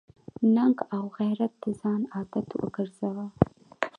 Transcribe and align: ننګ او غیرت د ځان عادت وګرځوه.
ننګ 0.55 0.77
او 0.95 1.03
غیرت 1.17 1.53
د 1.63 1.65
ځان 1.79 2.01
عادت 2.13 2.47
وګرځوه. 2.61 3.25